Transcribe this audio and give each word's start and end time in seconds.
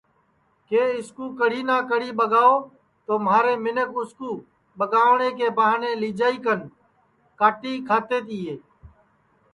کہ 0.67 0.81
اِس 0.97 1.07
کُو 1.15 1.25
کڑی 1.39 1.61
نہ 1.69 1.75
کڑی 1.89 2.09
ٻگاؤ 2.19 2.53
تو 3.05 3.13
مہارے 3.25 3.53
منکھ 3.63 3.95
اُس 3.99 4.09
کُو 4.19 4.29
ٻگاوٹؔے 4.77 5.29
کے 5.37 5.47
بہانے 5.57 5.91
لیجائی 6.01 6.37
کاٹی 7.39 7.73
کن 7.75 7.85
کھاتے 7.87 8.17
تیے 8.27 8.53